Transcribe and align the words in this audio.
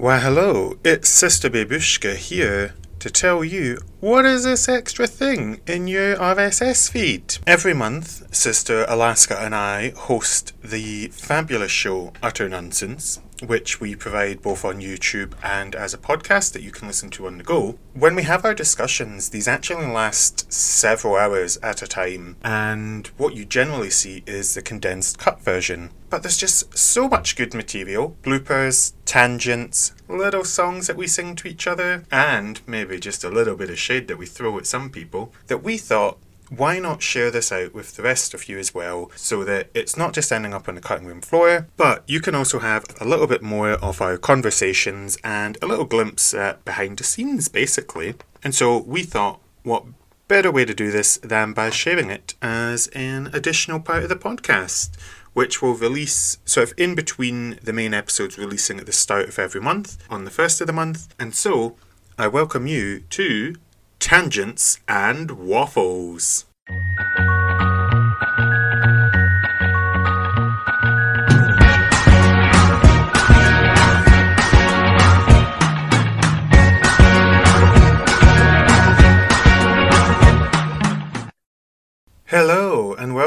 Why, 0.00 0.20
hello, 0.20 0.78
it's 0.84 1.08
Sister 1.08 1.50
Babeushka 1.50 2.14
here 2.14 2.74
to 3.00 3.10
tell 3.10 3.42
you 3.42 3.80
what 3.98 4.24
is 4.24 4.44
this 4.44 4.68
extra 4.68 5.08
thing 5.08 5.60
in 5.66 5.88
your 5.88 6.14
RSS 6.14 6.88
feed. 6.88 7.38
Every 7.48 7.74
month, 7.74 8.32
Sister 8.32 8.84
Alaska 8.88 9.36
and 9.40 9.56
I 9.56 9.90
host 9.90 10.52
the 10.62 11.08
fabulous 11.08 11.72
show 11.72 12.12
Utter 12.22 12.48
Nunsense, 12.48 13.18
which 13.42 13.80
we 13.80 13.94
provide 13.94 14.42
both 14.42 14.64
on 14.64 14.80
YouTube 14.80 15.34
and 15.42 15.74
as 15.74 15.94
a 15.94 15.98
podcast 15.98 16.52
that 16.52 16.62
you 16.62 16.70
can 16.70 16.88
listen 16.88 17.10
to 17.10 17.26
on 17.26 17.38
the 17.38 17.44
go. 17.44 17.78
When 17.94 18.14
we 18.14 18.22
have 18.24 18.44
our 18.44 18.54
discussions, 18.54 19.30
these 19.30 19.48
actually 19.48 19.86
last 19.86 20.52
several 20.52 21.16
hours 21.16 21.56
at 21.58 21.82
a 21.82 21.86
time, 21.86 22.36
and 22.42 23.06
what 23.16 23.34
you 23.34 23.44
generally 23.44 23.90
see 23.90 24.22
is 24.26 24.54
the 24.54 24.62
condensed 24.62 25.18
cut 25.18 25.40
version. 25.40 25.90
But 26.10 26.22
there's 26.22 26.38
just 26.38 26.76
so 26.76 27.08
much 27.08 27.36
good 27.36 27.54
material 27.54 28.16
bloopers, 28.22 28.92
tangents, 29.04 29.92
little 30.08 30.44
songs 30.44 30.86
that 30.86 30.96
we 30.96 31.06
sing 31.06 31.36
to 31.36 31.48
each 31.48 31.66
other, 31.66 32.04
and 32.10 32.60
maybe 32.66 32.98
just 32.98 33.24
a 33.24 33.30
little 33.30 33.56
bit 33.56 33.70
of 33.70 33.78
shade 33.78 34.08
that 34.08 34.18
we 34.18 34.26
throw 34.26 34.56
at 34.58 34.66
some 34.66 34.90
people 34.90 35.32
that 35.48 35.62
we 35.62 35.76
thought 35.76 36.18
why 36.50 36.78
not 36.78 37.02
share 37.02 37.30
this 37.30 37.52
out 37.52 37.74
with 37.74 37.96
the 37.96 38.02
rest 38.02 38.34
of 38.34 38.48
you 38.48 38.58
as 38.58 38.74
well 38.74 39.10
so 39.14 39.44
that 39.44 39.70
it's 39.74 39.96
not 39.96 40.14
just 40.14 40.32
ending 40.32 40.54
up 40.54 40.68
on 40.68 40.74
the 40.74 40.80
cutting 40.80 41.06
room 41.06 41.20
floor, 41.20 41.68
but 41.76 42.02
you 42.06 42.20
can 42.20 42.34
also 42.34 42.58
have 42.58 42.84
a 43.00 43.04
little 43.04 43.26
bit 43.26 43.42
more 43.42 43.72
of 43.72 44.00
our 44.00 44.16
conversations 44.16 45.18
and 45.22 45.58
a 45.62 45.66
little 45.66 45.84
glimpse 45.84 46.32
at 46.34 46.64
behind 46.64 46.98
the 46.98 47.04
scenes, 47.04 47.48
basically. 47.48 48.14
And 48.42 48.54
so 48.54 48.78
we 48.78 49.02
thought, 49.02 49.40
what 49.62 49.84
better 50.28 50.50
way 50.50 50.64
to 50.64 50.74
do 50.74 50.90
this 50.90 51.18
than 51.18 51.52
by 51.52 51.70
sharing 51.70 52.10
it 52.10 52.34
as 52.42 52.88
an 52.88 53.30
additional 53.32 53.80
part 53.80 54.02
of 54.02 54.08
the 54.08 54.16
podcast? 54.16 54.96
Which 55.34 55.62
will 55.62 55.74
release 55.74 56.38
sort 56.44 56.70
of 56.70 56.78
in 56.78 56.94
between 56.94 57.60
the 57.62 57.72
main 57.72 57.94
episodes 57.94 58.38
releasing 58.38 58.80
at 58.80 58.86
the 58.86 58.92
start 58.92 59.28
of 59.28 59.38
every 59.38 59.60
month 59.60 59.98
on 60.10 60.24
the 60.24 60.30
first 60.30 60.60
of 60.60 60.66
the 60.66 60.72
month. 60.72 61.14
And 61.18 61.34
so 61.34 61.76
I 62.18 62.26
welcome 62.26 62.66
you 62.66 63.00
to 63.00 63.54
Tangents 64.00 64.78
and 64.86 65.32
Waffles. 65.32 66.44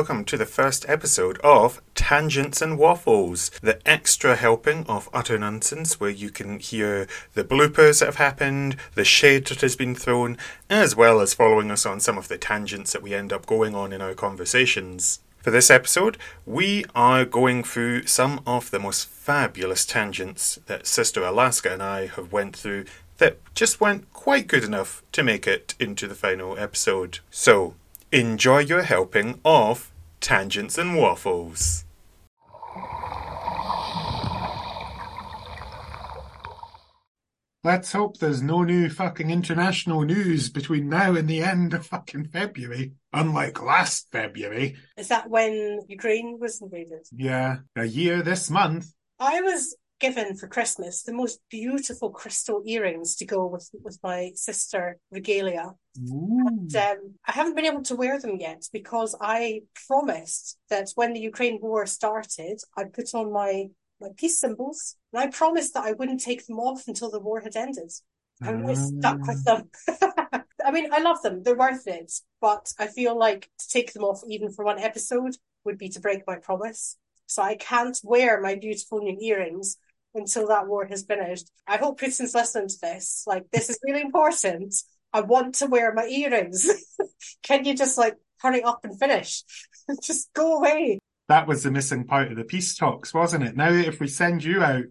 Welcome 0.01 0.25
to 0.25 0.37
the 0.37 0.47
first 0.47 0.83
episode 0.89 1.37
of 1.43 1.79
Tangents 1.93 2.59
and 2.59 2.79
Waffles, 2.79 3.51
the 3.61 3.79
extra 3.87 4.35
helping 4.35 4.83
of 4.87 5.07
Utter 5.13 5.37
Nunsense 5.37 5.99
where 5.99 6.09
you 6.09 6.31
can 6.31 6.57
hear 6.57 7.07
the 7.35 7.43
bloopers 7.43 7.99
that 7.99 8.07
have 8.07 8.15
happened, 8.15 8.77
the 8.95 9.05
shade 9.05 9.45
that 9.45 9.61
has 9.61 9.75
been 9.75 9.93
thrown, 9.93 10.39
as 10.71 10.95
well 10.95 11.21
as 11.21 11.35
following 11.35 11.69
us 11.69 11.85
on 11.85 11.99
some 11.99 12.17
of 12.17 12.29
the 12.29 12.39
tangents 12.39 12.93
that 12.93 13.03
we 13.03 13.13
end 13.13 13.31
up 13.31 13.45
going 13.45 13.75
on 13.75 13.93
in 13.93 14.01
our 14.01 14.15
conversations. 14.15 15.19
For 15.37 15.51
this 15.51 15.69
episode, 15.69 16.17
we 16.47 16.83
are 16.95 17.23
going 17.23 17.63
through 17.63 18.07
some 18.07 18.41
of 18.47 18.71
the 18.71 18.79
most 18.79 19.07
fabulous 19.07 19.85
tangents 19.85 20.57
that 20.65 20.87
Sister 20.87 21.23
Alaska 21.23 21.73
and 21.73 21.83
I 21.83 22.07
have 22.07 22.31
went 22.31 22.55
through 22.55 22.85
that 23.19 23.37
just 23.53 23.79
weren't 23.79 24.11
quite 24.13 24.47
good 24.47 24.63
enough 24.63 25.03
to 25.11 25.21
make 25.21 25.45
it 25.45 25.75
into 25.79 26.07
the 26.07 26.15
final 26.15 26.57
episode. 26.57 27.19
So, 27.29 27.75
Enjoy 28.13 28.59
your 28.59 28.81
helping 28.81 29.39
of 29.45 29.89
Tangents 30.19 30.77
and 30.77 30.97
Waffles. 30.97 31.85
Let's 37.63 37.93
hope 37.93 38.17
there's 38.17 38.41
no 38.41 38.63
new 38.63 38.89
fucking 38.89 39.29
international 39.29 40.01
news 40.01 40.49
between 40.49 40.89
now 40.89 41.15
and 41.15 41.29
the 41.29 41.41
end 41.41 41.73
of 41.73 41.85
fucking 41.85 42.25
February. 42.25 42.91
Unlike 43.13 43.61
last 43.61 44.11
February. 44.11 44.75
Is 44.97 45.07
that 45.07 45.29
when 45.29 45.79
Ukraine 45.87 46.37
was 46.37 46.61
invaded? 46.61 47.07
Yeah, 47.13 47.59
a 47.77 47.85
year 47.85 48.21
this 48.23 48.49
month. 48.49 48.87
I 49.19 49.39
was 49.39 49.77
given 50.01 50.35
for 50.35 50.47
Christmas 50.47 51.03
the 51.03 51.13
most 51.13 51.39
beautiful 51.49 52.09
crystal 52.09 52.61
earrings 52.65 53.15
to 53.17 53.25
go 53.25 53.45
with 53.45 53.69
with 53.83 53.97
my 54.03 54.31
sister 54.35 54.97
regalia. 55.11 55.75
And, 55.95 56.75
um, 56.75 57.13
I 57.25 57.31
haven't 57.31 57.55
been 57.55 57.65
able 57.65 57.83
to 57.83 57.95
wear 57.95 58.19
them 58.19 58.37
yet 58.39 58.63
because 58.73 59.15
I 59.21 59.61
promised 59.87 60.57
that 60.69 60.89
when 60.95 61.13
the 61.13 61.19
Ukraine 61.19 61.59
war 61.61 61.85
started, 61.85 62.59
I'd 62.75 62.93
put 62.93 63.13
on 63.13 63.31
my 63.31 63.67
my 64.01 64.09
peace 64.17 64.39
symbols, 64.39 64.95
and 65.13 65.21
I 65.21 65.27
promised 65.27 65.75
that 65.75 65.85
I 65.85 65.91
wouldn't 65.91 66.21
take 66.21 66.47
them 66.47 66.57
off 66.57 66.87
until 66.87 67.11
the 67.11 67.19
war 67.19 67.39
had 67.41 67.55
ended. 67.55 67.91
And 68.41 68.67
I 68.67 68.73
stuck 68.73 69.19
with 69.27 69.43
them. 69.45 69.69
I 70.65 70.71
mean, 70.71 70.91
I 70.91 70.99
love 70.99 71.21
them; 71.21 71.43
they're 71.43 71.55
worth 71.55 71.87
it. 71.87 72.11
But 72.39 72.73
I 72.79 72.87
feel 72.87 73.15
like 73.17 73.49
to 73.59 73.67
take 73.69 73.93
them 73.93 74.03
off 74.03 74.21
even 74.27 74.51
for 74.51 74.65
one 74.65 74.79
episode 74.79 75.35
would 75.63 75.77
be 75.77 75.89
to 75.89 75.99
break 75.99 76.21
my 76.25 76.37
promise. 76.37 76.97
So 77.27 77.43
I 77.43 77.55
can't 77.55 77.97
wear 78.03 78.41
my 78.41 78.55
beautiful 78.55 78.99
new 78.99 79.17
earrings 79.21 79.77
until 80.13 80.47
that 80.47 80.67
war 80.67 80.85
has 80.85 81.03
finished. 81.03 81.49
I 81.67 81.77
hope 81.77 81.99
Putin's 81.99 82.33
listening 82.33 82.67
to 82.67 82.77
this. 82.81 83.23
Like, 83.25 83.49
this 83.51 83.69
is 83.69 83.79
really 83.83 84.01
important. 84.01 84.75
I 85.13 85.21
want 85.21 85.55
to 85.55 85.67
wear 85.67 85.93
my 85.93 86.05
earrings. 86.05 86.69
Can 87.43 87.65
you 87.65 87.75
just 87.75 87.97
like 87.97 88.15
hurry 88.39 88.63
up 88.63 88.81
and 88.83 88.97
finish? 88.97 89.43
just 90.03 90.31
go 90.33 90.57
away. 90.57 90.99
That 91.27 91.47
was 91.47 91.63
the 91.63 91.71
missing 91.71 92.05
part 92.05 92.31
of 92.31 92.37
the 92.37 92.43
peace 92.43 92.75
talks, 92.75 93.13
wasn't 93.13 93.43
it? 93.43 93.55
Now, 93.55 93.71
if 93.71 93.99
we 93.99 94.07
send 94.07 94.43
you 94.43 94.63
out 94.63 94.85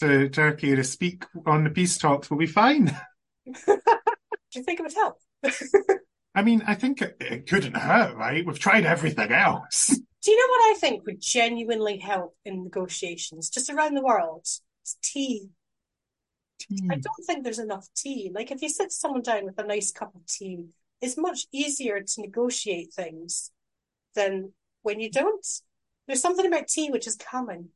to 0.00 0.28
Turkey 0.28 0.74
to 0.74 0.84
speak 0.84 1.24
on 1.46 1.64
the 1.64 1.70
peace 1.70 1.98
talks, 1.98 2.30
we'll 2.30 2.38
be 2.38 2.46
fine. 2.46 2.96
Do 3.66 4.58
you 4.58 4.62
think 4.62 4.80
it 4.80 4.82
would 4.82 4.94
help? 4.94 5.18
I 6.34 6.42
mean, 6.42 6.62
I 6.66 6.74
think 6.74 7.02
it, 7.02 7.16
it 7.20 7.48
couldn't 7.48 7.76
hurt, 7.76 8.16
right? 8.16 8.44
We've 8.44 8.58
tried 8.58 8.86
everything 8.86 9.32
else. 9.32 9.98
Do 10.22 10.30
you 10.30 10.36
know 10.36 10.50
what 10.52 10.70
I 10.70 10.78
think 10.78 11.04
would 11.04 11.20
genuinely 11.20 11.98
help 11.98 12.36
in 12.44 12.64
negotiations 12.64 13.50
just 13.50 13.70
around 13.70 13.94
the 13.94 14.04
world? 14.04 14.46
It's 14.82 14.96
tea. 15.02 15.48
Tea. 16.60 16.88
I 16.90 16.94
don't 16.94 17.26
think 17.26 17.42
there's 17.42 17.58
enough 17.58 17.88
tea. 17.96 18.30
Like 18.32 18.52
if 18.52 18.62
you 18.62 18.68
sit 18.68 18.92
someone 18.92 19.22
down 19.22 19.46
with 19.46 19.58
a 19.58 19.66
nice 19.66 19.90
cup 19.90 20.14
of 20.14 20.24
tea, 20.26 20.66
it's 21.00 21.18
much 21.18 21.46
easier 21.52 22.00
to 22.00 22.20
negotiate 22.20 22.94
things 22.94 23.50
than 24.14 24.52
when 24.82 25.00
you 25.00 25.10
don't. 25.10 25.46
There's 26.06 26.20
something 26.20 26.46
about 26.46 26.68
tea 26.68 26.90
which 26.90 27.08
is 27.08 27.16
calming. 27.16 27.70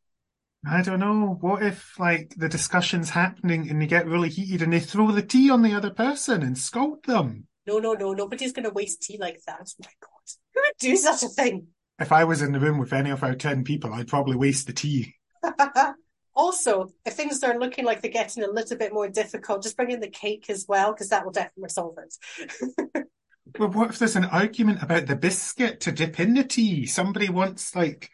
I 0.68 0.82
don't 0.82 1.00
know. 1.00 1.38
What 1.40 1.62
if, 1.62 1.98
like, 1.98 2.34
the 2.36 2.48
discussion's 2.48 3.10
happening 3.10 3.70
and 3.70 3.80
they 3.80 3.86
get 3.86 4.06
really 4.06 4.28
heated 4.28 4.62
and 4.62 4.72
they 4.72 4.80
throw 4.80 5.10
the 5.12 5.22
tea 5.22 5.50
on 5.50 5.62
the 5.62 5.74
other 5.74 5.90
person 5.90 6.42
and 6.42 6.58
scold 6.58 7.04
them? 7.04 7.46
No, 7.66 7.78
no, 7.78 7.92
no. 7.94 8.12
Nobody's 8.12 8.52
going 8.52 8.64
to 8.64 8.70
waste 8.70 9.02
tea 9.02 9.18
like 9.20 9.40
that. 9.46 9.60
Oh 9.60 9.84
my 9.84 9.90
God. 10.00 10.10
Who 10.54 10.60
would 10.60 10.72
do 10.78 10.96
such 10.96 11.22
a 11.22 11.28
thing? 11.28 11.68
If 11.98 12.12
I 12.12 12.24
was 12.24 12.42
in 12.42 12.52
the 12.52 12.60
room 12.60 12.78
with 12.78 12.92
any 12.92 13.10
of 13.10 13.22
our 13.22 13.34
10 13.34 13.64
people, 13.64 13.92
I'd 13.92 14.08
probably 14.08 14.36
waste 14.36 14.66
the 14.66 14.72
tea. 14.72 15.14
also, 16.34 16.90
if 17.04 17.14
things 17.14 17.42
are 17.42 17.58
looking 17.58 17.84
like 17.84 18.02
they're 18.02 18.10
getting 18.10 18.44
a 18.44 18.50
little 18.50 18.76
bit 18.76 18.92
more 18.92 19.08
difficult, 19.08 19.62
just 19.62 19.76
bring 19.76 19.90
in 19.90 20.00
the 20.00 20.08
cake 20.08 20.50
as 20.50 20.66
well, 20.68 20.92
because 20.92 21.08
that 21.08 21.24
will 21.24 21.32
definitely 21.32 21.70
solve 21.70 21.96
it. 21.98 23.06
But 23.58 23.74
what 23.74 23.90
if 23.90 23.98
there's 23.98 24.16
an 24.16 24.24
argument 24.24 24.82
about 24.82 25.06
the 25.06 25.16
biscuit 25.16 25.80
to 25.82 25.92
dip 25.92 26.18
in 26.20 26.34
the 26.34 26.44
tea? 26.44 26.84
Somebody 26.84 27.28
wants, 27.28 27.74
like, 27.76 28.10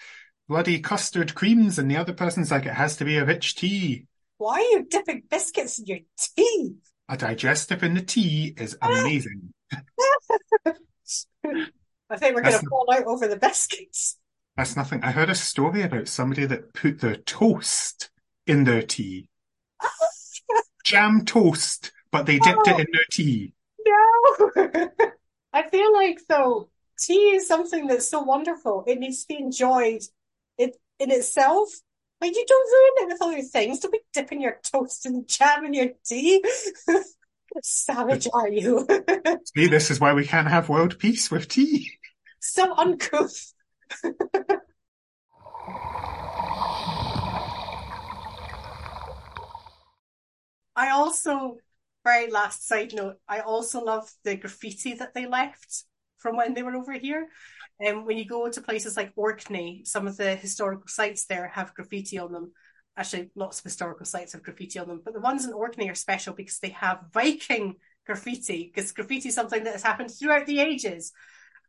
bloody 0.47 0.79
custard 0.79 1.35
creams, 1.35 1.79
and 1.79 1.91
the 1.91 1.97
other 1.97 2.13
person's 2.13 2.51
like, 2.51 2.67
it 2.67 2.75
has 2.75 2.97
to 2.97 3.05
be 3.05 3.17
a 3.17 3.25
rich 3.25 3.57
tea. 3.57 4.07
Why 4.37 4.57
are 4.57 4.61
you 4.61 4.87
dipping 4.89 5.23
biscuits 5.29 5.79
in 5.79 5.87
your 5.87 5.99
tea? 6.19 6.75
A 7.09 7.17
digestive 7.17 7.83
in 7.83 7.95
the 7.95 8.03
tea 8.03 8.55
is 8.57 8.77
amazing. 8.83 9.53
I 12.13 12.17
think 12.17 12.35
we're 12.35 12.43
going 12.43 12.61
to 12.61 12.67
fall 12.69 12.87
out 12.93 13.05
over 13.05 13.27
the 13.27 13.37
biscuits. 13.41 14.19
That's 14.57 14.77
nothing. 14.77 15.03
I 15.03 15.13
heard 15.13 15.31
a 15.31 15.35
story 15.35 15.83
about 15.83 16.09
somebody 16.09 16.45
that 16.45 16.75
put 16.75 17.01
their 17.01 17.17
toast 17.17 18.11
in 18.47 18.65
their 18.65 18.83
tea. 18.83 19.29
Jam 20.85 21.25
toast, 21.25 21.93
but 22.11 22.27
they 22.27 22.39
dipped 22.39 22.67
it 22.67 22.75
oh, 22.75 22.79
in 22.79 22.87
their 22.93 23.05
tea. 23.11 23.55
No! 23.85 24.51
I 25.55 25.69
feel 25.69 25.93
like, 25.93 26.21
though, 26.29 26.69
tea 26.99 27.37
is 27.37 27.49
something 27.49 27.87
that's 27.87 28.09
so 28.09 28.21
wonderful. 28.21 28.85
It 28.87 28.99
needs 28.99 29.23
to 29.23 29.29
be 29.29 29.43
enjoyed 29.43 30.03
it, 30.59 30.77
in 30.99 31.11
itself. 31.11 31.71
Like, 32.21 32.35
you 32.35 32.45
don't 32.47 32.71
ruin 32.71 32.93
it 32.97 33.13
with 33.13 33.23
other 33.23 33.43
things. 33.43 33.81
Don't 33.81 33.91
be 33.91 34.01
dipping 34.13 34.43
your 34.43 34.61
toast 34.63 35.07
and 35.07 35.27
jam 35.27 35.65
in 35.65 35.75
your 35.75 35.89
tea. 36.05 36.45
Savage 37.63 38.29
are 38.33 38.49
you? 38.49 38.87
See, 39.55 39.67
this 39.67 39.91
is 39.91 40.01
why 40.01 40.13
we 40.13 40.27
can't 40.27 40.49
have 40.49 40.69
world 40.69 40.99
peace 40.99 41.31
with 41.31 41.49
tea. 41.49 41.91
So 42.43 42.75
uncouth. 42.77 43.55
I 50.75 50.91
also, 50.91 51.57
very 52.05 52.31
last 52.31 52.67
side 52.67 52.95
note, 52.95 53.17
I 53.29 53.41
also 53.41 53.85
love 53.85 54.11
the 54.25 54.37
graffiti 54.37 54.95
that 54.95 55.15
they 55.15 55.27
left 55.27 55.85
from 56.19 56.37
when 56.37 56.55
they 56.55 56.63
were 56.63 56.75
over 56.75 56.93
here. 56.95 57.29
And 57.81 57.99
um, 57.99 58.07
when 58.07 58.17
you 58.17 58.25
go 58.25 58.49
to 58.49 58.61
places 58.61 58.97
like 58.97 59.13
Orkney, 59.17 59.83
some 59.85 60.07
of 60.07 60.17
the 60.17 60.35
historical 60.37 60.89
sites 60.89 61.27
there 61.27 61.49
have 61.49 61.75
graffiti 61.75 62.19
on 62.19 62.33
them. 62.33 62.53
actually 62.97 63.31
lots 63.35 63.59
of 63.59 63.65
historical 63.65 64.07
sites 64.07 64.33
have 64.33 64.43
graffiti 64.43 64.79
on 64.79 64.89
them, 64.89 65.03
but 65.05 65.15
the 65.15 65.21
ones 65.21 65.45
in 65.45 65.53
Orkney 65.53 65.91
are 65.91 65.95
special 65.95 66.35
because 66.35 66.59
they 66.59 66.71
have 66.71 67.01
Viking 67.13 67.77
graffiti, 68.07 68.71
because 68.73 68.93
graffiti 68.93 69.29
is 69.29 69.35
something 69.35 69.65
that 69.65 69.73
has 69.73 69.83
happened 69.83 70.11
throughout 70.11 70.47
the 70.47 70.61
ages. 70.61 71.13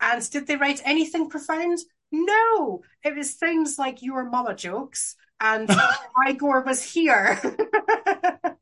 And 0.02 0.30
did 0.30 0.48
they 0.48 0.56
write 0.56 0.82
anything 0.84 1.30
profound? 1.30 1.80
No, 2.12 2.82
it 3.04 3.16
was 3.16 3.34
things 3.34 3.80
like 3.80 4.02
your 4.02 4.30
mama 4.30 4.56
jokes 4.56 5.16
and 5.44 5.70
Igor 6.28 6.62
was 6.62 6.82
here. 6.84 7.40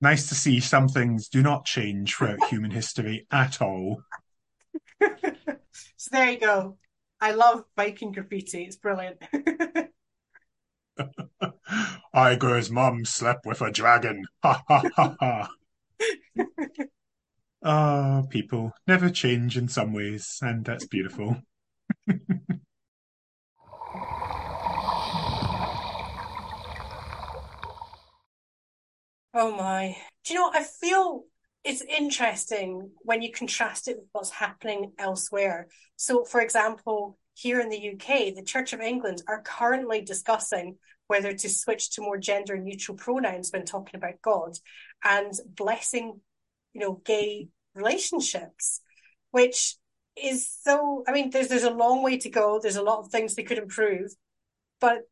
nice 0.00 0.28
to 0.28 0.34
see 0.34 0.60
some 0.60 0.88
things 0.88 1.28
do 1.28 1.42
not 1.42 1.64
change 1.64 2.14
throughout 2.14 2.44
human 2.48 2.70
history 2.70 3.26
at 3.30 3.62
all. 3.62 4.02
so 5.00 6.08
there 6.10 6.30
you 6.30 6.40
go. 6.40 6.76
I 7.20 7.32
love 7.32 7.64
Viking 7.76 8.12
graffiti. 8.12 8.64
It's 8.64 8.76
brilliant. 8.76 9.22
Igor's 12.14 12.70
mum 12.70 13.04
slept 13.04 13.46
with 13.46 13.62
a 13.62 13.70
dragon. 13.70 14.24
Ha 14.42 14.62
ha 14.68 14.82
ha 14.94 15.16
ha. 15.20 15.48
Ah, 17.68 18.20
oh, 18.22 18.26
people 18.28 18.72
never 18.86 19.10
change 19.10 19.58
in 19.58 19.66
some 19.66 19.92
ways, 19.92 20.38
and 20.40 20.64
that's 20.64 20.86
beautiful. 20.86 21.36
oh 29.34 29.50
my. 29.56 29.96
Do 30.22 30.32
you 30.32 30.38
know 30.38 30.46
what? 30.46 30.54
I 30.54 30.62
feel 30.62 31.24
it's 31.64 31.82
interesting 31.82 32.92
when 32.98 33.20
you 33.20 33.32
contrast 33.32 33.88
it 33.88 33.96
with 33.96 34.06
what's 34.12 34.30
happening 34.30 34.92
elsewhere. 34.96 35.66
So, 35.96 36.22
for 36.22 36.40
example, 36.40 37.18
here 37.34 37.58
in 37.60 37.68
the 37.68 37.94
UK, 37.94 38.32
the 38.32 38.44
Church 38.44 38.74
of 38.74 38.80
England 38.80 39.24
are 39.26 39.42
currently 39.42 40.02
discussing 40.02 40.76
whether 41.08 41.32
to 41.32 41.48
switch 41.48 41.90
to 41.90 42.00
more 42.00 42.16
gender 42.16 42.56
neutral 42.56 42.96
pronouns 42.96 43.50
when 43.50 43.64
talking 43.64 43.96
about 43.96 44.22
God 44.22 44.56
and 45.02 45.32
blessing, 45.56 46.20
you 46.72 46.80
know, 46.80 47.00
gay 47.04 47.48
relationships, 47.76 48.80
which 49.30 49.76
is 50.16 50.50
so 50.62 51.04
I 51.06 51.12
mean, 51.12 51.30
there's 51.30 51.48
there's 51.48 51.62
a 51.64 51.70
long 51.70 52.02
way 52.02 52.18
to 52.18 52.30
go. 52.30 52.58
There's 52.60 52.76
a 52.76 52.82
lot 52.82 53.00
of 53.00 53.08
things 53.08 53.34
they 53.34 53.42
could 53.42 53.58
improve, 53.58 54.12
but 54.80 55.02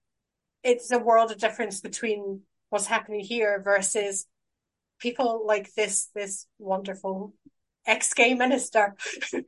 it's 0.63 0.91
a 0.91 0.99
world 0.99 1.31
of 1.31 1.39
difference 1.39 1.81
between 1.81 2.41
what's 2.71 2.87
happening 2.87 3.21
here 3.21 3.61
versus 3.63 4.27
people 4.99 5.45
like 5.47 5.73
this 5.75 6.09
this 6.15 6.47
wonderful 6.59 7.35
ex-gay 7.87 8.35
minister. 8.35 8.97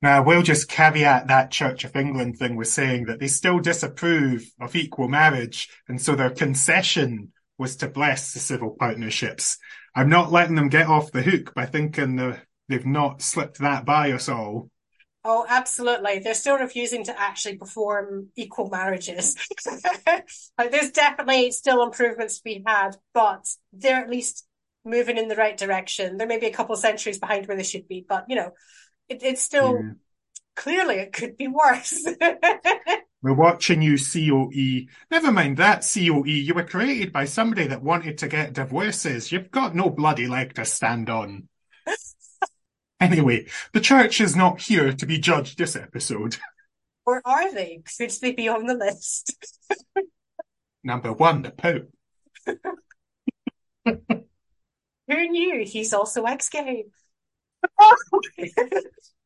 Now, 0.00 0.22
we'll 0.22 0.42
just 0.42 0.68
caveat 0.68 1.26
that 1.26 1.50
Church 1.50 1.82
of 1.82 1.96
England 1.96 2.38
thing 2.38 2.54
with 2.54 2.68
saying 2.68 3.06
that 3.06 3.18
they 3.18 3.26
still 3.26 3.58
disapprove 3.58 4.48
of 4.60 4.76
equal 4.76 5.08
marriage, 5.08 5.68
and 5.88 6.00
so 6.00 6.14
their 6.14 6.30
concession 6.30 7.32
was 7.58 7.76
to 7.76 7.88
bless 7.88 8.32
the 8.32 8.38
civil 8.38 8.76
partnerships. 8.78 9.58
I'm 9.94 10.08
not 10.08 10.32
letting 10.32 10.54
them 10.54 10.68
get 10.68 10.86
off 10.86 11.12
the 11.12 11.22
hook 11.22 11.54
by 11.54 11.66
thinking 11.66 12.16
the, 12.16 12.38
they've 12.68 12.86
not 12.86 13.20
slipped 13.20 13.58
that 13.58 13.84
by 13.84 14.12
us 14.12 14.28
all. 14.28 14.70
Oh, 15.24 15.44
absolutely. 15.48 16.20
They're 16.20 16.34
still 16.34 16.56
refusing 16.56 17.04
to 17.04 17.20
actually 17.20 17.56
perform 17.56 18.28
equal 18.36 18.70
marriages. 18.70 19.36
like, 20.58 20.70
there's 20.70 20.92
definitely 20.92 21.50
still 21.50 21.82
improvements 21.82 22.38
to 22.38 22.44
be 22.44 22.62
had, 22.64 22.96
but 23.12 23.44
they're 23.72 24.00
at 24.00 24.08
least 24.08 24.46
moving 24.84 25.18
in 25.18 25.28
the 25.28 25.36
right 25.36 25.56
direction. 25.56 26.16
There 26.16 26.26
may 26.26 26.38
be 26.38 26.46
a 26.46 26.52
couple 26.52 26.74
of 26.74 26.80
centuries 26.80 27.18
behind 27.18 27.46
where 27.46 27.56
they 27.56 27.64
should 27.64 27.88
be, 27.88 28.06
but 28.08 28.26
you 28.28 28.36
know, 28.36 28.52
it, 29.08 29.22
it's 29.22 29.42
still 29.42 29.78
yeah. 29.78 29.90
clearly 30.56 30.94
it 30.94 31.12
could 31.12 31.36
be 31.36 31.48
worse. 31.48 32.06
We're 33.20 33.34
watching 33.34 33.82
you 33.82 33.98
COE. 33.98 34.86
Never 35.10 35.32
mind 35.32 35.56
that 35.56 35.86
COE. 35.92 36.24
You 36.24 36.54
were 36.54 36.62
created 36.62 37.12
by 37.12 37.24
somebody 37.24 37.66
that 37.66 37.82
wanted 37.82 38.18
to 38.18 38.28
get 38.28 38.52
divorces. 38.52 39.32
You've 39.32 39.50
got 39.50 39.74
no 39.74 39.90
bloody 39.90 40.28
leg 40.28 40.54
to 40.54 40.64
stand 40.64 41.10
on. 41.10 41.48
anyway, 43.00 43.46
the 43.72 43.80
church 43.80 44.20
is 44.20 44.36
not 44.36 44.60
here 44.60 44.92
to 44.92 45.06
be 45.06 45.18
judged 45.18 45.58
this 45.58 45.74
episode. 45.74 46.36
Or 47.04 47.20
are 47.24 47.52
they? 47.52 47.82
Could 47.98 48.10
they 48.22 48.32
be 48.32 48.48
on 48.48 48.66
the 48.66 48.74
list? 48.74 49.36
Number 50.84 51.12
one, 51.12 51.42
the 51.42 51.50
Pope. 51.50 51.90
Who 55.08 55.28
knew 55.28 55.64
he's 55.64 55.92
also 55.92 56.24
ex-gay? 56.24 56.84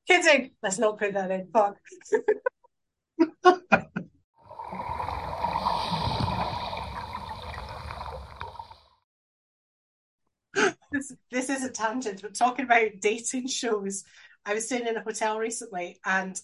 Kidding. 0.09 0.53
Let's 0.63 0.79
not 0.79 0.99
put 0.99 1.13
that 1.13 1.31
in. 1.31 1.49
Fuck. 1.53 1.77
This, 10.93 11.13
this 11.31 11.51
is 11.51 11.65
a 11.65 11.71
tangent. 11.71 12.23
We're 12.23 12.31
talking 12.31 12.65
about 12.65 13.01
dating 13.01 13.49
shows. 13.49 14.05
I 14.45 14.55
was 14.55 14.67
staying 14.67 14.87
in 14.87 14.97
a 14.97 15.03
hotel 15.03 15.39
recently 15.39 15.99
and 16.05 16.41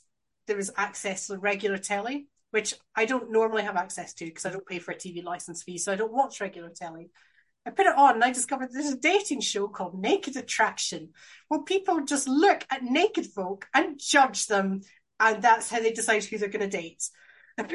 there 0.47 0.57
was 0.57 0.71
access 0.77 1.27
to 1.27 1.39
regular 1.39 1.79
telly, 1.79 2.27
which 2.51 2.75
I 2.97 3.05
don't 3.05 3.31
normally 3.31 3.63
have 3.63 3.77
access 3.77 4.15
to 4.15 4.25
because 4.25 4.47
I 4.47 4.51
don't 4.51 4.67
pay 4.67 4.79
for 4.79 4.93
a 4.93 4.97
TV 4.97 5.23
license 5.23 5.63
fee, 5.63 5.79
so 5.79 5.93
I 5.93 5.97
don't 5.97 6.13
watch 6.13 6.41
regular 6.41 6.71
telly. 6.71 7.11
I 7.67 7.71
put 7.71 7.87
it 7.87 7.99
on 7.99 8.15
and 8.15 8.25
I 8.25 8.33
discovered 8.33 8.71
there's 8.73 8.93
a 8.93 8.97
dating 8.97 9.41
show 9.41 9.69
called 9.69 10.01
Naked 10.01 10.37
Attraction 10.37 11.11
where 11.49 11.63
people 11.63 12.03
just 12.05 12.27
look 12.27 12.65
at 12.71 12.83
naked 12.83 13.27
folk 13.27 13.67
and 13.75 14.01
judge 14.01 14.47
them, 14.47 14.81
and 15.21 15.43
that's 15.43 15.71
how 15.71 15.81
they 15.81 15.93
decide 15.93 16.25
who 16.25 16.39
they're 16.39 16.49
going 16.49 16.69
to 16.69 16.77
date. 16.77 17.09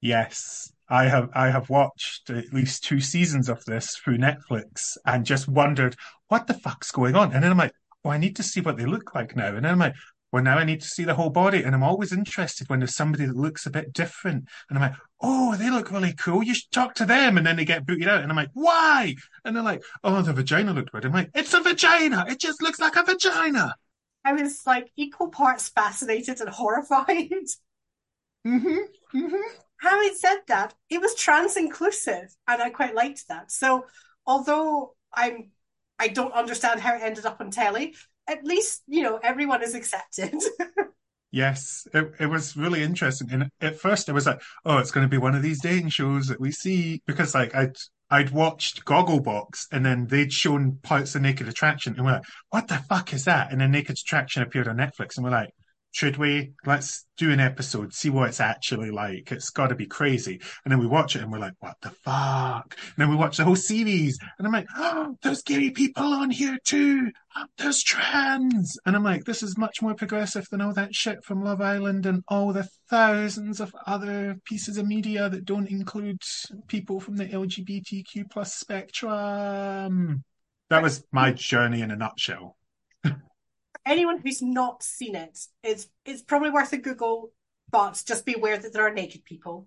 yes, 0.00 0.72
I 0.88 1.04
have 1.04 1.30
I 1.34 1.50
have 1.50 1.70
watched 1.70 2.30
at 2.30 2.52
least 2.52 2.84
two 2.84 3.00
seasons 3.00 3.48
of 3.48 3.64
this 3.64 3.96
through 3.96 4.18
Netflix 4.18 4.96
and 5.06 5.24
just 5.24 5.48
wondered 5.48 5.96
what 6.28 6.46
the 6.46 6.54
fuck's 6.54 6.90
going 6.90 7.14
on. 7.14 7.32
And 7.32 7.42
then 7.42 7.52
I'm 7.52 7.58
like, 7.58 7.74
oh, 8.04 8.10
I 8.10 8.18
need 8.18 8.36
to 8.36 8.42
see 8.42 8.60
what 8.60 8.76
they 8.76 8.86
look 8.86 9.14
like 9.14 9.36
now. 9.36 9.54
And 9.54 9.64
then 9.64 9.72
I'm 9.72 9.78
like, 9.78 9.94
well, 10.32 10.42
now 10.42 10.58
I 10.58 10.64
need 10.64 10.80
to 10.80 10.88
see 10.88 11.04
the 11.04 11.14
whole 11.14 11.30
body. 11.30 11.62
And 11.62 11.74
I'm 11.74 11.82
always 11.82 12.12
interested 12.12 12.68
when 12.68 12.80
there's 12.80 12.94
somebody 12.94 13.26
that 13.26 13.36
looks 13.36 13.66
a 13.66 13.70
bit 13.70 13.92
different. 13.92 14.44
And 14.68 14.78
I'm 14.78 14.82
like, 14.82 14.98
oh, 15.20 15.56
they 15.56 15.70
look 15.70 15.90
really 15.90 16.12
cool. 16.14 16.42
You 16.42 16.54
should 16.54 16.70
talk 16.70 16.94
to 16.96 17.04
them. 17.04 17.36
And 17.36 17.46
then 17.46 17.56
they 17.56 17.64
get 17.64 17.86
booted 17.86 18.08
out. 18.08 18.22
And 18.22 18.30
I'm 18.30 18.36
like, 18.36 18.50
why? 18.54 19.14
And 19.44 19.54
they're 19.54 19.62
like, 19.62 19.82
oh, 20.04 20.22
the 20.22 20.32
vagina 20.32 20.72
looked 20.72 20.92
weird. 20.92 21.04
I'm 21.04 21.12
like, 21.12 21.30
it's 21.34 21.54
a 21.54 21.60
vagina. 21.60 22.24
It 22.28 22.38
just 22.38 22.62
looks 22.62 22.80
like 22.80 22.96
a 22.96 23.02
vagina. 23.02 23.74
I 24.24 24.32
was 24.34 24.62
like 24.66 24.90
equal 24.96 25.28
parts 25.28 25.68
fascinated 25.68 26.40
and 26.40 26.50
horrified. 26.50 27.30
Mm-hmm. 28.46 29.18
Mm-hmm. 29.18 29.36
Having 29.82 30.14
said 30.14 30.38
that, 30.48 30.72
it 30.88 30.98
was 30.98 31.14
trans 31.14 31.58
inclusive, 31.58 32.34
and 32.48 32.62
I 32.62 32.70
quite 32.70 32.94
liked 32.94 33.28
that. 33.28 33.52
So, 33.52 33.84
although 34.26 34.94
I'm, 35.12 35.50
I 35.98 36.08
don't 36.08 36.32
understand 36.32 36.80
how 36.80 36.94
it 36.94 37.02
ended 37.02 37.26
up 37.26 37.42
on 37.42 37.50
telly 37.50 37.94
at 38.30 38.44
least 38.44 38.82
you 38.86 39.02
know 39.02 39.18
everyone 39.22 39.62
is 39.62 39.74
accepted. 39.74 40.34
yes, 41.32 41.86
it, 41.92 42.12
it 42.20 42.26
was 42.26 42.56
really 42.56 42.82
interesting. 42.82 43.28
And 43.32 43.50
at 43.60 43.78
first, 43.78 44.08
it 44.08 44.12
was 44.12 44.26
like, 44.26 44.40
oh, 44.64 44.78
it's 44.78 44.90
going 44.90 45.04
to 45.04 45.10
be 45.10 45.18
one 45.18 45.34
of 45.34 45.42
these 45.42 45.60
dating 45.60 45.90
shows 45.90 46.28
that 46.28 46.40
we 46.40 46.52
see 46.52 47.02
because 47.06 47.34
like 47.34 47.54
I'd 47.54 47.76
I'd 48.10 48.30
watched 48.30 48.84
Gogglebox 48.84 49.66
and 49.70 49.86
then 49.86 50.06
they'd 50.06 50.32
shown 50.32 50.78
parts 50.82 51.14
of 51.14 51.22
Naked 51.22 51.48
Attraction 51.48 51.94
and 51.96 52.04
we're 52.04 52.12
like, 52.12 52.24
what 52.50 52.68
the 52.68 52.76
fuck 52.76 53.12
is 53.12 53.24
that? 53.26 53.52
And 53.52 53.60
then 53.60 53.70
Naked 53.70 53.96
Attraction 53.98 54.42
appeared 54.42 54.66
on 54.66 54.76
Netflix 54.76 55.16
and 55.16 55.24
we're 55.24 55.30
like, 55.30 55.50
should 55.92 56.16
we? 56.16 56.52
Let's 56.64 57.06
do 57.16 57.30
an 57.32 57.40
episode, 57.40 57.92
see 57.92 58.10
what 58.10 58.28
it's 58.28 58.40
actually 58.40 58.90
like. 58.90 59.32
It's 59.32 59.50
got 59.50 59.68
to 59.68 59.74
be 59.74 59.86
crazy. 59.86 60.40
And 60.64 60.70
then 60.70 60.78
we 60.78 60.86
watch 60.86 61.16
it 61.16 61.22
and 61.22 61.32
we're 61.32 61.38
like, 61.38 61.54
what 61.58 61.76
the 61.82 61.90
fuck? 61.90 62.76
And 62.78 62.94
then 62.96 63.10
we 63.10 63.16
watch 63.16 63.36
the 63.36 63.44
whole 63.44 63.56
series 63.56 64.18
and 64.38 64.46
I'm 64.46 64.52
like, 64.52 64.68
oh, 64.76 65.16
there's 65.22 65.42
gay 65.42 65.70
people 65.70 66.04
on 66.04 66.30
here 66.30 66.58
too. 66.64 67.10
Um, 67.36 67.46
there's 67.58 67.82
trans. 67.82 68.78
And 68.86 68.94
I'm 68.94 69.04
like, 69.04 69.24
this 69.24 69.42
is 69.42 69.58
much 69.58 69.82
more 69.82 69.94
progressive 69.94 70.48
than 70.50 70.60
all 70.60 70.72
that 70.74 70.94
shit 70.94 71.24
from 71.24 71.42
Love 71.42 71.60
Island 71.60 72.06
and 72.06 72.22
all 72.28 72.52
the 72.52 72.68
thousands 72.88 73.60
of 73.60 73.74
other 73.86 74.36
pieces 74.44 74.78
of 74.78 74.86
media 74.86 75.28
that 75.28 75.44
don't 75.44 75.68
include 75.68 76.22
people 76.68 77.00
from 77.00 77.16
the 77.16 77.26
LGBTQ 77.26 78.30
plus 78.30 78.54
spectrum. 78.54 80.22
That 80.70 80.82
was 80.82 81.04
my 81.10 81.32
journey 81.32 81.80
in 81.82 81.90
a 81.90 81.96
nutshell 81.96 82.56
anyone 83.86 84.18
who's 84.18 84.42
not 84.42 84.82
seen 84.82 85.14
it, 85.14 85.38
it's 85.62 85.88
it's 86.04 86.22
probably 86.22 86.50
worth 86.50 86.72
a 86.72 86.78
Google, 86.78 87.32
but 87.70 88.02
just 88.06 88.26
be 88.26 88.34
aware 88.34 88.58
that 88.58 88.72
there 88.72 88.86
are 88.86 88.92
naked 88.92 89.24
people. 89.24 89.66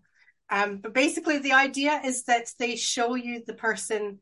Um, 0.50 0.78
but 0.78 0.94
basically, 0.94 1.40
the 1.40 1.54
idea 1.54 2.02
is 2.04 2.26
that 2.26 2.52
they 2.60 2.76
show 2.76 3.16
you 3.16 3.44
the 3.46 3.54
person 3.54 4.20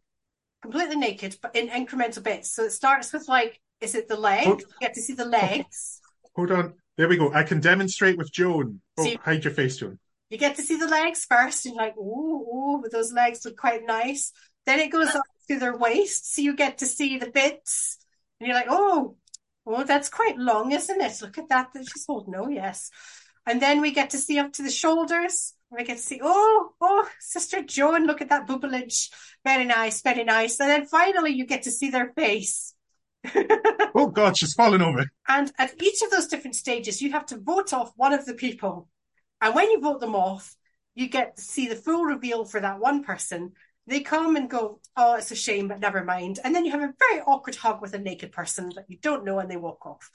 completely 0.61 0.95
naked, 0.95 1.37
but 1.41 1.55
in 1.55 1.67
incremental 1.69 2.23
bits. 2.23 2.53
So 2.53 2.63
it 2.63 2.71
starts 2.71 3.11
with 3.11 3.27
like, 3.27 3.59
is 3.81 3.95
it 3.95 4.07
the 4.07 4.17
leg? 4.17 4.45
Hold, 4.45 4.61
you 4.61 4.67
get 4.79 4.93
to 4.93 5.01
see 5.01 5.13
the 5.13 5.25
legs. 5.25 5.99
Hold 6.35 6.51
on, 6.51 6.73
there 6.97 7.09
we 7.09 7.17
go. 7.17 7.33
I 7.33 7.43
can 7.43 7.59
demonstrate 7.59 8.17
with 8.17 8.31
Joan. 8.31 8.79
Oh, 8.97 9.03
so 9.03 9.09
you, 9.09 9.17
hide 9.23 9.43
your 9.43 9.53
face, 9.53 9.77
Joan. 9.77 9.99
You 10.29 10.37
get 10.37 10.55
to 10.55 10.61
see 10.61 10.77
the 10.77 10.87
legs 10.87 11.25
first, 11.25 11.65
and 11.65 11.75
you're 11.75 11.83
like, 11.83 11.95
oh, 11.99 12.47
oh, 12.49 12.79
but 12.81 12.91
those 12.91 13.11
legs 13.11 13.43
look 13.43 13.57
quite 13.57 13.85
nice. 13.85 14.31
Then 14.65 14.79
it 14.79 14.91
goes 14.91 15.13
up 15.13 15.23
to 15.49 15.59
their 15.59 15.75
waist, 15.75 16.33
so 16.33 16.41
you 16.41 16.55
get 16.55 16.77
to 16.77 16.85
see 16.85 17.17
the 17.17 17.29
bits, 17.29 17.97
and 18.39 18.47
you're 18.47 18.55
like, 18.55 18.67
oh, 18.69 19.17
Oh, 19.65 19.83
that's 19.83 20.09
quite 20.09 20.37
long, 20.37 20.71
isn't 20.71 21.01
it? 21.01 21.21
Look 21.21 21.37
at 21.37 21.49
that. 21.49 21.69
She's 21.75 22.05
holding. 22.07 22.35
Oh, 22.35 22.49
yes. 22.49 22.89
And 23.45 23.61
then 23.61 23.81
we 23.81 23.91
get 23.91 24.11
to 24.11 24.17
see 24.17 24.39
up 24.39 24.53
to 24.53 24.63
the 24.63 24.69
shoulders. 24.69 25.53
We 25.71 25.83
get 25.83 25.97
to 25.97 26.03
see, 26.03 26.19
oh, 26.21 26.73
oh, 26.81 27.09
Sister 27.19 27.63
Joan, 27.63 28.05
look 28.05 28.21
at 28.21 28.29
that 28.29 28.47
boobage. 28.47 29.09
Very 29.45 29.65
nice, 29.65 30.01
very 30.01 30.23
nice. 30.23 30.59
And 30.59 30.69
then 30.69 30.85
finally 30.85 31.31
you 31.31 31.45
get 31.45 31.63
to 31.63 31.71
see 31.71 31.89
their 31.89 32.11
face. 32.13 32.73
oh 33.95 34.07
God, 34.07 34.35
she's 34.35 34.53
fallen 34.53 34.81
over. 34.81 35.05
And 35.27 35.51
at 35.57 35.81
each 35.81 36.01
of 36.01 36.11
those 36.11 36.27
different 36.27 36.55
stages, 36.55 37.01
you 37.01 37.11
have 37.11 37.25
to 37.27 37.39
vote 37.39 37.73
off 37.73 37.93
one 37.95 38.13
of 38.13 38.25
the 38.25 38.33
people. 38.33 38.89
And 39.39 39.55
when 39.55 39.71
you 39.71 39.79
vote 39.79 40.01
them 40.01 40.15
off, 40.15 40.55
you 40.93 41.07
get 41.07 41.37
to 41.37 41.41
see 41.41 41.67
the 41.67 41.75
full 41.75 42.03
reveal 42.03 42.43
for 42.45 42.59
that 42.59 42.79
one 42.79 43.03
person. 43.03 43.53
They 43.87 44.01
come 44.01 44.35
and 44.35 44.49
go, 44.49 44.79
oh, 44.95 45.15
it's 45.15 45.31
a 45.31 45.35
shame, 45.35 45.67
but 45.67 45.79
never 45.79 46.03
mind. 46.03 46.39
And 46.43 46.53
then 46.53 46.65
you 46.65 46.71
have 46.71 46.81
a 46.81 46.93
very 47.09 47.21
awkward 47.21 47.55
hug 47.55 47.81
with 47.81 47.93
a 47.93 47.99
naked 47.99 48.31
person 48.31 48.71
that 48.75 48.85
you 48.87 48.97
don't 49.01 49.25
know 49.25 49.39
and 49.39 49.49
they 49.49 49.57
walk 49.57 49.85
off. 49.85 50.09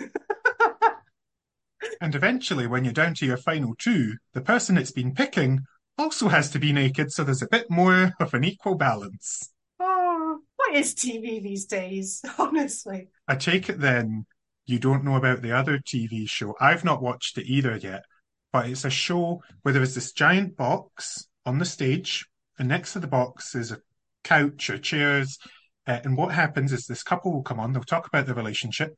and 2.00 2.14
eventually, 2.14 2.66
when 2.66 2.84
you're 2.84 2.92
down 2.92 3.14
to 3.14 3.26
your 3.26 3.36
final 3.36 3.74
two, 3.76 4.14
the 4.34 4.40
person 4.40 4.78
it's 4.78 4.92
been 4.92 5.14
picking 5.14 5.64
also 5.98 6.28
has 6.28 6.50
to 6.50 6.58
be 6.58 6.72
naked, 6.72 7.12
so 7.12 7.24
there's 7.24 7.42
a 7.42 7.48
bit 7.48 7.68
more 7.68 8.12
of 8.20 8.34
an 8.34 8.44
equal 8.44 8.76
balance. 8.76 9.50
Oh, 9.80 10.38
what 10.56 10.74
is 10.74 10.94
TV 10.94 11.42
these 11.42 11.66
days, 11.66 12.22
honestly? 12.38 13.08
I 13.26 13.34
take 13.34 13.68
it 13.68 13.80
then 13.80 14.26
you 14.66 14.78
don't 14.78 15.02
know 15.02 15.16
about 15.16 15.42
the 15.42 15.52
other 15.52 15.78
TV 15.78 16.28
show. 16.28 16.54
I've 16.60 16.84
not 16.84 17.02
watched 17.02 17.38
it 17.38 17.46
either 17.46 17.76
yet, 17.76 18.04
but 18.52 18.68
it's 18.68 18.84
a 18.84 18.90
show 18.90 19.42
where 19.62 19.72
there 19.72 19.82
is 19.82 19.94
this 19.94 20.12
giant 20.12 20.56
box 20.56 21.26
on 21.46 21.58
the 21.58 21.64
stage, 21.64 22.27
and 22.58 22.68
next 22.68 22.92
to 22.92 23.00
the 23.00 23.06
box 23.06 23.54
is 23.54 23.72
a 23.72 23.80
couch 24.24 24.70
or 24.70 24.78
chairs. 24.78 25.38
Uh, 25.86 26.00
and 26.04 26.16
what 26.16 26.34
happens 26.34 26.72
is 26.72 26.86
this 26.86 27.02
couple 27.02 27.32
will 27.32 27.42
come 27.42 27.60
on, 27.60 27.72
they'll 27.72 27.82
talk 27.82 28.06
about 28.06 28.26
their 28.26 28.34
relationship. 28.34 28.94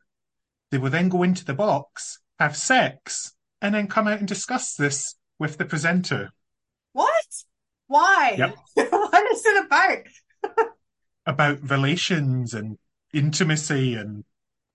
They 0.71 0.79
will 0.79 0.91
then 0.91 1.09
go 1.09 1.23
into 1.23 1.45
the 1.45 1.55
box, 1.55 2.19
have 2.39 2.57
sex, 2.57 3.33
and 3.61 3.75
then 3.75 3.87
come 3.87 4.09
out 4.09 4.19
and 4.19 4.29
discuss 4.29 4.75
this 4.75 5.15
with 5.39 5.59
the 5.59 5.65
presenter. 5.65 6.31
What? 6.93 7.27
Why? 7.87 8.35
Yep. 8.39 8.57
what 8.91 9.33
is 9.33 9.43
it 9.45 9.65
about? 9.65 9.99
about 11.27 11.71
relations 11.71 12.55
and 12.55 12.79
intimacy 13.13 13.95
and 13.95 14.25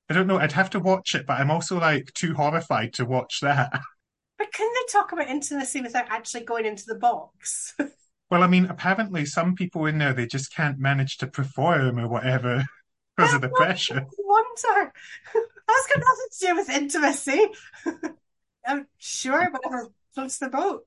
I 0.10 0.14
don't 0.14 0.28
know, 0.28 0.38
I'd 0.38 0.52
have 0.52 0.70
to 0.72 0.80
watch 0.80 1.16
it, 1.16 1.26
but 1.26 1.40
I'm 1.40 1.50
also 1.50 1.80
like 1.80 2.14
too 2.14 2.36
horrified 2.36 2.94
to 2.94 3.06
watch 3.06 3.40
that. 3.42 3.72
But 4.38 4.52
can 4.52 4.70
they 4.70 4.92
talk 4.92 5.14
about 5.14 5.30
intimacy 5.30 5.80
without 5.80 6.08
actually 6.10 6.44
going 6.44 6.66
into 6.66 6.84
the 6.88 6.96
box? 6.96 7.74
well, 8.36 8.44
I 8.44 8.48
mean, 8.48 8.66
apparently 8.66 9.24
some 9.24 9.56
people 9.56 9.86
in 9.86 9.98
there 9.98 10.12
they 10.12 10.28
just 10.28 10.54
can't 10.54 10.78
manage 10.78 11.20
to 11.20 11.28
perform 11.28 11.98
or 11.98 12.10
whatever 12.10 12.66
because 13.16 13.34
of 13.34 13.40
the 13.40 13.48
pressure. 13.48 14.06
Wonder. 14.20 14.92
That's 15.34 15.88
got 15.88 16.00
nothing 16.00 16.28
to 16.32 16.46
do 16.46 16.56
with 16.56 16.70
intimacy. 16.70 17.46
I'm 18.68 18.88
sure 18.98 19.50
whatever 19.52 19.88
floats 20.14 20.40
the 20.40 20.50
boat. 20.50 20.86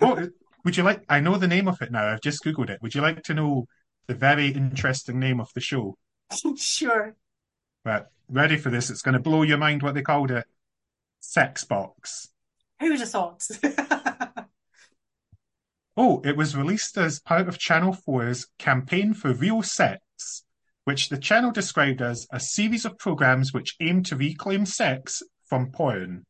oh, 0.00 0.30
would 0.64 0.78
you 0.78 0.82
like? 0.82 1.04
I 1.10 1.20
know 1.20 1.36
the 1.36 1.46
name 1.46 1.68
of 1.68 1.82
it 1.82 1.92
now. 1.92 2.10
I've 2.10 2.22
just 2.22 2.42
googled 2.42 2.70
it. 2.70 2.80
Would 2.80 2.94
you 2.94 3.02
like 3.02 3.22
to 3.24 3.34
know 3.34 3.66
the 4.06 4.14
very 4.14 4.48
interesting 4.48 5.20
name 5.20 5.40
of 5.40 5.52
the 5.52 5.60
show? 5.60 5.98
sure. 6.56 7.16
Right, 7.84 8.04
ready 8.30 8.56
for 8.56 8.70
this? 8.70 8.88
It's 8.88 9.02
going 9.02 9.12
to 9.12 9.20
blow 9.20 9.42
your 9.42 9.58
mind. 9.58 9.82
What 9.82 9.94
they 9.94 10.00
called 10.00 10.30
it? 10.30 10.46
Sex 11.20 11.64
box. 11.64 12.30
Who 12.80 12.88
would 12.88 13.00
have 13.00 13.10
thought? 13.10 13.46
Oh, 15.96 16.20
it 16.24 16.36
was 16.36 16.56
released 16.56 16.98
as 16.98 17.20
part 17.20 17.48
of 17.48 17.58
Channel 17.58 17.96
4's 18.06 18.46
Campaign 18.58 19.14
for 19.14 19.32
Real 19.32 19.62
Sex, 19.62 20.44
which 20.84 21.08
the 21.08 21.18
channel 21.18 21.50
described 21.50 22.02
as 22.02 22.26
a 22.30 22.38
series 22.38 22.84
of 22.84 22.98
programs 22.98 23.52
which 23.52 23.76
aim 23.80 24.02
to 24.04 24.16
reclaim 24.16 24.66
sex 24.66 25.22
from 25.46 25.70
porn. 25.70 26.24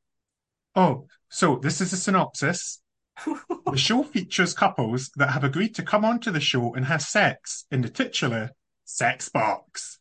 Oh, 0.74 1.06
so 1.28 1.56
this 1.56 1.80
is 1.80 1.92
a 1.92 1.96
synopsis. 1.96 2.80
the 3.26 3.76
show 3.76 4.02
features 4.02 4.54
couples 4.54 5.10
that 5.16 5.30
have 5.30 5.44
agreed 5.44 5.74
to 5.74 5.82
come 5.82 6.04
onto 6.04 6.30
the 6.30 6.40
show 6.40 6.74
and 6.74 6.84
have 6.84 7.02
sex 7.02 7.64
in 7.70 7.80
the 7.80 7.88
titular 7.88 8.50
sex 8.84 9.28
box. 9.28 9.98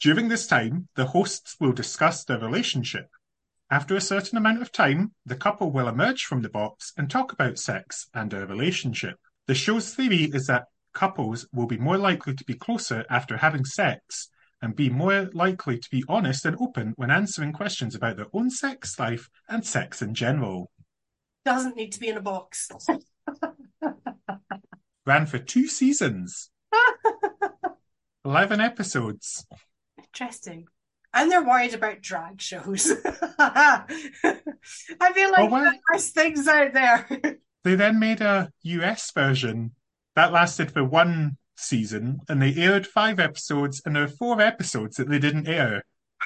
During 0.00 0.28
this 0.28 0.46
time, 0.46 0.88
the 0.94 1.06
hosts 1.06 1.56
will 1.58 1.72
discuss 1.72 2.24
their 2.24 2.38
relationship. 2.38 3.08
After 3.74 3.96
a 3.96 4.00
certain 4.00 4.38
amount 4.38 4.62
of 4.62 4.70
time, 4.70 5.14
the 5.26 5.34
couple 5.34 5.72
will 5.72 5.88
emerge 5.88 6.26
from 6.26 6.42
the 6.42 6.48
box 6.48 6.92
and 6.96 7.10
talk 7.10 7.32
about 7.32 7.58
sex 7.58 8.08
and 8.14 8.30
their 8.30 8.46
relationship. 8.46 9.18
The 9.48 9.56
show's 9.56 9.92
theory 9.92 10.30
is 10.32 10.46
that 10.46 10.66
couples 10.92 11.48
will 11.52 11.66
be 11.66 11.76
more 11.76 11.98
likely 11.98 12.36
to 12.36 12.44
be 12.44 12.54
closer 12.54 13.04
after 13.10 13.36
having 13.36 13.64
sex 13.64 14.28
and 14.62 14.76
be 14.76 14.90
more 14.90 15.28
likely 15.34 15.76
to 15.76 15.90
be 15.90 16.04
honest 16.08 16.44
and 16.44 16.56
open 16.60 16.92
when 16.94 17.10
answering 17.10 17.52
questions 17.52 17.96
about 17.96 18.16
their 18.16 18.28
own 18.32 18.48
sex 18.48 18.96
life 18.96 19.28
and 19.48 19.66
sex 19.66 20.00
in 20.00 20.14
general. 20.14 20.70
Doesn't 21.44 21.74
need 21.74 21.90
to 21.94 21.98
be 21.98 22.06
in 22.06 22.16
a 22.16 22.22
box. 22.22 22.68
Ran 25.04 25.26
for 25.26 25.40
two 25.40 25.66
seasons, 25.66 26.48
11 28.24 28.60
episodes. 28.60 29.44
Interesting. 29.98 30.68
And 31.14 31.30
they're 31.30 31.44
worried 31.44 31.74
about 31.74 32.02
drag 32.02 32.40
shows. 32.40 32.92
I 33.38 33.84
feel 35.14 35.30
like 35.30 35.38
oh, 35.38 35.48
well, 35.48 35.72
there's 35.90 36.10
things 36.10 36.48
out 36.48 36.74
there. 36.74 37.06
they 37.62 37.76
then 37.76 38.00
made 38.00 38.20
a 38.20 38.50
US 38.62 39.12
version 39.12 39.72
that 40.16 40.32
lasted 40.32 40.72
for 40.72 40.84
one 40.84 41.36
season, 41.56 42.20
and 42.28 42.42
they 42.42 42.54
aired 42.54 42.86
five 42.86 43.20
episodes, 43.20 43.80
and 43.84 43.94
there 43.94 44.02
are 44.02 44.08
four 44.08 44.40
episodes 44.40 44.96
that 44.96 45.08
they 45.08 45.18
didn't 45.18 45.48
air. 45.48 45.84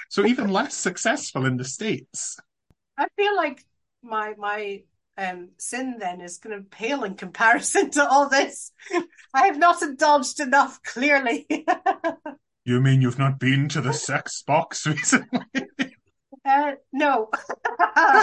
So 0.08 0.24
even 0.24 0.48
less 0.52 0.74
successful 0.74 1.44
in 1.44 1.56
the 1.56 1.64
States. 1.64 2.38
I 2.96 3.06
feel 3.16 3.36
like 3.36 3.64
my 4.02 4.34
my 4.38 4.82
um, 5.16 5.50
sin 5.58 5.96
then 5.98 6.20
is 6.20 6.38
going 6.38 6.56
to 6.56 6.62
pale 6.62 7.04
in 7.04 7.14
comparison 7.14 7.90
to 7.90 8.08
all 8.08 8.28
this. 8.28 8.72
I 9.34 9.46
have 9.46 9.58
not 9.58 9.82
indulged 9.82 10.40
enough, 10.40 10.82
clearly. 10.82 11.46
You 12.68 12.82
mean 12.82 13.00
you've 13.00 13.18
not 13.18 13.38
been 13.38 13.66
to 13.70 13.80
the 13.80 13.94
sex 13.94 14.42
box 14.42 14.86
recently? 14.90 15.40
uh, 16.44 16.72
no. 16.92 17.30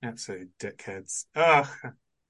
Absolute 0.00 0.50
dickheads. 0.60 1.24
Ugh, 1.34 1.66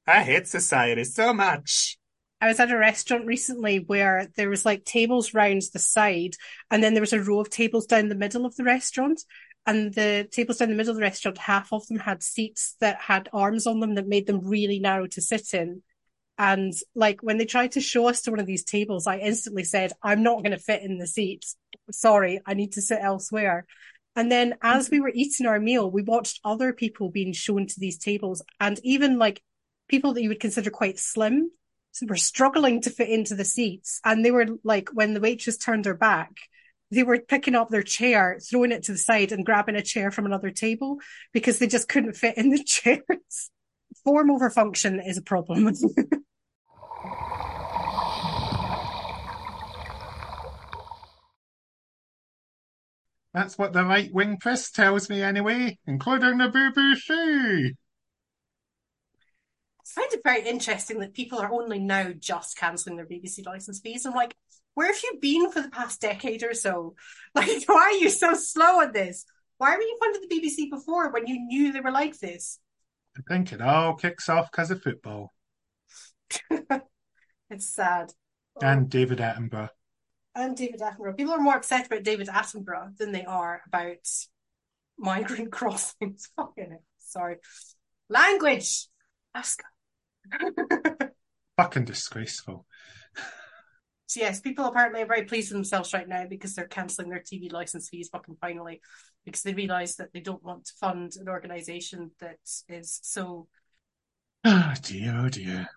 I 0.07 0.23
hate 0.23 0.49
society 0.49 1.05
so 1.05 1.35
much. 1.35 1.99
I 2.41 2.47
was 2.47 2.61
at 2.61 2.71
a 2.71 2.79
restaurant 2.79 3.27
recently 3.27 3.81
where 3.81 4.29
there 4.37 4.49
was 4.49 4.65
like 4.65 4.87
tables 4.87 5.35
round 5.35 5.61
the 5.75 5.79
side, 5.79 6.33
and 6.71 6.83
then 6.83 6.95
there 6.95 7.03
was 7.03 7.13
a 7.13 7.21
row 7.21 7.41
of 7.41 7.51
tables 7.51 7.85
down 7.85 8.09
the 8.09 8.15
middle 8.15 8.47
of 8.47 8.57
the 8.57 8.65
restaurant 8.65 9.23
and 9.69 9.93
the 9.93 10.27
tables 10.33 10.57
down 10.57 10.71
the 10.71 10.75
middle 10.75 10.93
of 10.93 10.97
the 10.97 11.03
restaurant, 11.03 11.37
half 11.37 11.75
of 11.75 11.87
them 11.89 11.99
had 11.99 12.23
seats 12.23 12.75
that 12.81 12.99
had 13.03 13.29
arms 13.35 13.67
on 13.67 13.81
them 13.81 13.97
that 13.97 14.09
made 14.09 14.27
them 14.27 14.41
really 14.49 14.79
narrow 14.79 15.07
to 15.09 15.21
sit 15.21 15.53
in. 15.53 15.83
And 16.39 16.73
like 16.95 17.23
when 17.23 17.37
they 17.37 17.45
tried 17.45 17.73
to 17.73 17.83
show 17.83 18.09
us 18.09 18.23
to 18.23 18.31
one 18.31 18.41
of 18.41 18.47
these 18.47 18.65
tables, 18.65 19.07
I 19.07 19.19
instantly 19.19 19.65
said, 19.65 19.93
I'm 20.03 20.23
not 20.23 20.39
going 20.39 20.53
to 20.53 20.57
fit 20.57 20.83
in 20.83 20.97
the 20.97 21.07
seats. 21.07 21.55
Sorry, 21.91 22.41
I 22.47 22.55
need 22.55 22.73
to 22.73 22.83
sit 22.83 22.99
elsewhere. 23.03 23.67
And 24.17 24.33
then 24.33 24.55
as 24.63 24.89
we 24.89 25.01
were 25.01 25.13
eating 25.15 25.47
our 25.47 25.61
meal, 25.61 25.91
we 25.91 26.03
watched 26.03 26.41
other 26.45 26.73
people 26.73 27.11
being 27.11 27.35
shown 27.35 27.67
to 27.67 27.79
these 27.79 27.99
tables 27.99 28.41
and 28.59 28.81
even 28.85 29.19
like 29.19 29.43
people 29.87 30.15
that 30.15 30.23
you 30.23 30.31
would 30.31 30.41
consider 30.41 30.71
quite 30.71 30.99
slim 30.99 31.51
were 32.07 32.17
struggling 32.17 32.81
to 32.83 32.91
fit 32.91 33.11
into 33.11 33.35
the 33.35 33.45
seats. 33.45 34.01
And 34.03 34.25
they 34.25 34.31
were 34.31 34.47
like, 34.65 34.89
when 34.95 35.13
the 35.13 35.21
waitress 35.21 35.59
turned 35.59 35.85
her 35.85 35.95
back, 35.95 36.31
they 36.91 37.03
were 37.03 37.19
picking 37.21 37.55
up 37.55 37.69
their 37.69 37.83
chair, 37.83 38.39
throwing 38.41 38.73
it 38.73 38.85
to 38.85 38.93
the 38.93 38.99
side 38.99 39.33
and 39.33 39.45
grabbing 39.45 39.77
a 39.77 39.83
chair 39.83 40.11
from 40.11 40.27
another 40.27 40.51
table 40.51 40.99
because 41.33 41.59
they 41.59 41.67
just 41.67 41.89
couldn't 41.89 42.17
fit 42.17 42.37
in 42.39 42.51
the 42.51 42.63
chairs. 42.67 43.51
Form 44.05 44.31
over 44.31 44.51
function 44.51 45.01
is 45.01 45.19
a 45.19 45.23
problem. 45.23 45.73
That's 53.35 53.59
what 53.59 53.73
the 53.73 53.85
right 53.85 54.13
wing 54.13 54.39
press 54.39 54.71
tells 54.71 55.09
me 55.09 55.23
anyway, 55.23 55.79
including 55.87 56.39
the 56.39 56.49
boo 56.49 56.73
boo 56.73 56.95
BBC. 56.95 57.71
I 59.81 59.85
find 59.85 60.13
it 60.13 60.21
very 60.25 60.49
interesting 60.49 60.99
that 61.01 61.15
people 61.15 61.39
are 61.39 61.53
only 61.53 61.79
now 61.79 62.13
just 62.19 62.57
cancelling 62.59 62.97
their 62.97 63.07
BBC 63.07 63.47
license 63.47 63.81
fees. 63.81 64.05
I'm 64.07 64.15
like, 64.15 64.35
where 64.79 64.87
have 64.87 65.03
you 65.03 65.19
been 65.21 65.51
for 65.51 65.61
the 65.61 65.71
past 65.71 66.01
decade 66.01 66.45
or 66.45 66.55
so? 66.55 66.95
Like, 67.35 67.65
why 67.67 67.83
are 67.83 67.93
you 67.93 68.11
so 68.11 68.35
slow 68.35 68.81
on 68.81 68.93
this? 68.93 69.25
Why 69.59 69.75
were 69.75 69.83
you 69.83 69.99
funded 70.01 70.23
the 70.23 70.35
BBC 70.35 70.71
before 70.71 71.11
when 71.11 71.27
you 71.27 71.41
knew 71.41 71.73
they 71.73 71.81
were 71.81 71.91
like 71.91 72.17
this? 72.19 72.61
I 73.17 73.23
think 73.29 73.53
it 73.53 73.61
all 73.61 73.95
kicks 73.95 74.29
off 74.29 74.51
because 74.51 74.71
of 74.71 74.81
football. 74.81 75.35
it's 77.51 77.69
sad. 77.69 78.13
And 78.63 78.89
David 78.89 79.19
Attenborough. 79.19 79.69
And 80.37 80.57
David 80.57 80.81
Attenborough. 80.81 81.17
People 81.17 81.35
are 81.35 81.41
more 81.41 81.57
upset 81.57 81.87
about 81.87 82.05
David 82.05 82.29
Attenborough 82.29 82.97
than 82.97 83.11
they 83.11 83.25
are 83.25 83.63
about 83.67 84.09
migrant 84.97 85.51
crossings. 85.59 86.31
Fucking. 86.37 86.79
Sorry. 86.99 87.37
Language. 88.09 88.87
Ask. 89.35 89.61
Fucking 91.57 91.85
disgraceful. 91.85 92.65
So 94.09 94.21
yes, 94.21 94.41
people 94.41 94.65
apparently 94.65 95.03
are 95.03 95.07
very 95.07 95.25
pleased 95.25 95.51
with 95.51 95.59
themselves 95.59 95.93
right 95.93 96.09
now 96.09 96.25
because 96.27 96.55
they're 96.55 96.67
cancelling 96.67 97.11
their 97.11 97.21
TV 97.21 97.53
license 97.53 97.91
fees 97.91 98.09
fucking 98.11 98.39
finally 98.41 98.81
because 99.27 99.43
they 99.43 99.53
realise 99.53 99.97
that 99.97 100.15
they 100.15 100.21
don't 100.21 100.43
want 100.43 100.65
to 100.65 100.73
fund 100.81 101.13
an 101.21 101.29
organisation 101.29 102.11
that 102.21 102.39
is 102.71 103.01
so 103.03 103.49
Oh 104.47 104.73
dear, 104.83 105.15
oh 105.15 105.29
dear. 105.29 105.69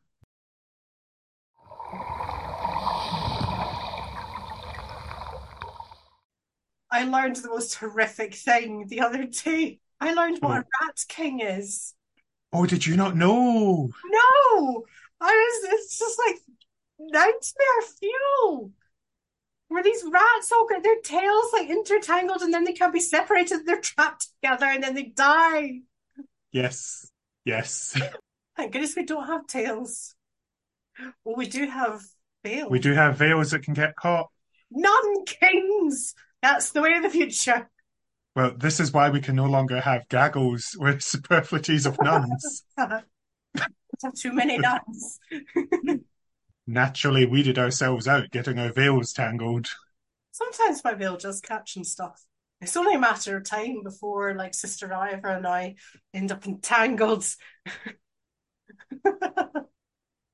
I 6.92 7.04
learned 7.04 7.38
the 7.38 7.50
most 7.50 7.76
horrific 7.76 8.34
thing 8.36 8.88
the 8.88 9.02
other 9.02 9.26
day. 9.26 9.80
I 10.00 10.14
learned 10.14 10.40
what 10.42 10.58
a 10.58 10.62
Oh. 10.62 10.86
rat 10.86 11.06
king 11.08 11.40
is. 11.40 11.94
Oh, 12.54 12.66
did 12.66 12.86
you 12.86 12.98
not 12.98 13.16
know? 13.16 13.90
No! 14.06 14.86
I 15.22 15.32
was 15.32 15.74
it's 15.74 16.00
just 16.00 16.20
like 16.20 16.36
nightmare 17.10 17.81
fuel. 18.00 18.72
Where 19.67 19.84
these 19.84 20.03
rats 20.10 20.51
all 20.51 20.67
get 20.67 20.84
their 20.84 21.00
tails 21.01 21.53
like 21.53 21.70
intertangled 21.70 22.41
and 22.41 22.53
then 22.53 22.65
they 22.65 22.74
can't 22.74 22.93
be 22.93 23.00
separated, 23.00 23.62
they're 23.65 23.79
trapped 23.79 24.27
together 24.41 24.65
and 24.65 24.84
then 24.84 24.96
they 24.96 25.03
die. 25.03 25.79
Yes, 26.51 27.10
yes. 27.46 27.98
Thank 28.58 28.74
goodness 28.74 28.96
we 28.96 29.05
don't 29.05 29.27
have 29.27 29.48
tails. 29.48 30.15
Well, 31.24 31.36
we 31.36 31.48
do 31.48 31.67
have 31.67 32.01
veils. 32.43 32.70
We 32.70 32.79
do 32.79 32.93
have 32.93 33.17
veils 33.17 33.51
that 33.51 33.63
can 33.63 33.74
get 33.74 33.96
caught. 33.96 34.29
Nun 34.70 35.25
kings! 35.25 36.13
That's 36.41 36.72
the 36.72 36.81
way 36.81 36.93
of 36.93 37.03
the 37.03 37.10
future. 37.10 37.70
Well, 38.36 38.53
this 38.58 38.79
is 38.79 38.91
why 38.93 39.10
we 39.10 39.22
can 39.22 39.36
no 39.36 39.46
longer 39.46 39.79
have 39.81 40.08
gaggles 40.10 40.75
with 40.79 41.01
superfluities 41.01 41.86
of 41.86 41.98
nuns. 42.01 42.63
have 42.77 44.13
too 44.15 44.34
many 44.34 44.58
nuns. 44.58 45.20
Naturally 46.68 47.25
weeded 47.25 47.58
ourselves 47.58 48.08
out, 48.08 48.32
getting 48.32 48.60
our 48.60 48.72
veils 48.72 49.13
tangled. 49.13 49.68
Sometimes 50.32 50.84
my 50.84 50.94
veil 50.94 51.18
does 51.18 51.41
catch 51.41 51.75
and 51.75 51.86
stuff. 51.86 52.24
It's 52.62 52.77
only 52.77 52.94
a 52.94 53.00
matter 53.00 53.38
of 53.38 53.44
time 53.44 53.82
before, 53.84 54.36
like, 54.36 54.53
Sister 54.53 54.94
Ivor 54.94 55.30
and 55.30 55.48
I 55.48 55.75
end 56.13 56.32
up 56.32 56.46
entangled. 56.46 57.25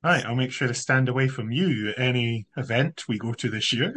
Right, 0.04 0.26
I'll 0.26 0.36
make 0.36 0.52
sure 0.52 0.68
to 0.68 0.74
stand 0.74 1.10
away 1.10 1.28
from 1.28 1.52
you 1.52 1.90
at 1.90 2.00
any 2.00 2.48
event 2.56 3.04
we 3.10 3.18
go 3.18 3.34
to 3.34 3.50
this 3.50 3.74
year. 3.74 3.96